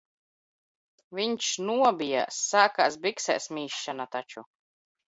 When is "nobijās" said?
1.67-2.41